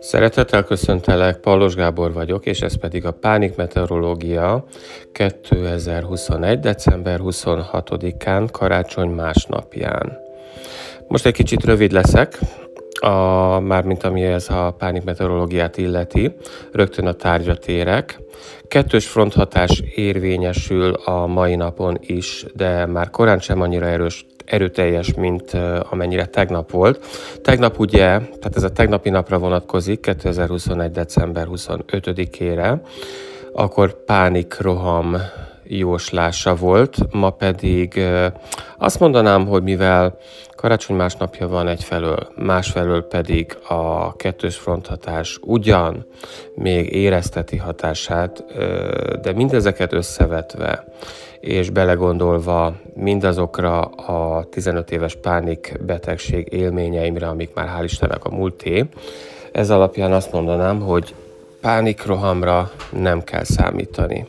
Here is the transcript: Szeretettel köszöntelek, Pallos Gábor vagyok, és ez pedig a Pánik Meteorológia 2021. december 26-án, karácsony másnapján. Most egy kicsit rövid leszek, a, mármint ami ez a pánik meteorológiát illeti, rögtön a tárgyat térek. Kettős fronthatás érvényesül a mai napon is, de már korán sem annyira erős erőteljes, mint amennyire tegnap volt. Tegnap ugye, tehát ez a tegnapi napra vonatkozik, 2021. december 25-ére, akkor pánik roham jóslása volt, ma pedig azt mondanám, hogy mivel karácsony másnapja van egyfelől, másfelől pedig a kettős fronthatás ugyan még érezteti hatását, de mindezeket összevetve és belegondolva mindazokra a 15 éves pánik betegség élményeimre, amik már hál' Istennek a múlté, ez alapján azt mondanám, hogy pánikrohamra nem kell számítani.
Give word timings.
Szeretettel 0.00 0.64
köszöntelek, 0.64 1.36
Pallos 1.36 1.74
Gábor 1.74 2.12
vagyok, 2.12 2.46
és 2.46 2.60
ez 2.60 2.78
pedig 2.78 3.04
a 3.04 3.10
Pánik 3.10 3.56
Meteorológia 3.56 4.64
2021. 5.12 6.60
december 6.60 7.20
26-án, 7.22 8.48
karácsony 8.52 9.08
másnapján. 9.08 10.18
Most 11.08 11.26
egy 11.26 11.32
kicsit 11.32 11.64
rövid 11.64 11.92
leszek, 11.92 12.38
a, 12.96 13.60
mármint 13.60 14.02
ami 14.04 14.22
ez 14.22 14.50
a 14.50 14.74
pánik 14.78 15.04
meteorológiát 15.04 15.76
illeti, 15.76 16.36
rögtön 16.72 17.06
a 17.06 17.12
tárgyat 17.12 17.60
térek. 17.60 18.20
Kettős 18.68 19.06
fronthatás 19.06 19.82
érvényesül 19.94 20.92
a 20.92 21.26
mai 21.26 21.54
napon 21.54 21.98
is, 22.00 22.44
de 22.54 22.86
már 22.86 23.10
korán 23.10 23.38
sem 23.38 23.60
annyira 23.60 23.86
erős 23.86 24.26
erőteljes, 24.44 25.14
mint 25.14 25.56
amennyire 25.90 26.26
tegnap 26.26 26.70
volt. 26.70 27.06
Tegnap 27.42 27.78
ugye, 27.78 28.06
tehát 28.18 28.56
ez 28.56 28.62
a 28.62 28.70
tegnapi 28.70 29.10
napra 29.10 29.38
vonatkozik, 29.38 30.00
2021. 30.00 30.90
december 30.90 31.46
25-ére, 31.50 32.80
akkor 33.52 34.04
pánik 34.04 34.56
roham 34.60 35.16
jóslása 35.68 36.54
volt, 36.54 36.98
ma 37.12 37.30
pedig 37.30 38.00
azt 38.78 39.00
mondanám, 39.00 39.46
hogy 39.46 39.62
mivel 39.62 40.18
karácsony 40.56 40.96
másnapja 40.96 41.48
van 41.48 41.68
egyfelől, 41.68 42.28
másfelől 42.36 43.06
pedig 43.06 43.58
a 43.68 44.16
kettős 44.16 44.56
fronthatás 44.56 45.38
ugyan 45.42 46.06
még 46.54 46.92
érezteti 46.92 47.56
hatását, 47.56 48.44
de 49.20 49.32
mindezeket 49.32 49.92
összevetve 49.92 50.84
és 51.40 51.70
belegondolva 51.70 52.74
mindazokra 52.94 53.80
a 53.84 54.44
15 54.44 54.90
éves 54.90 55.14
pánik 55.14 55.78
betegség 55.86 56.52
élményeimre, 56.52 57.26
amik 57.26 57.54
már 57.54 57.74
hál' 57.78 57.84
Istennek 57.84 58.24
a 58.24 58.34
múlté, 58.34 58.84
ez 59.52 59.70
alapján 59.70 60.12
azt 60.12 60.32
mondanám, 60.32 60.80
hogy 60.80 61.14
pánikrohamra 61.60 62.70
nem 62.90 63.22
kell 63.22 63.44
számítani. 63.44 64.26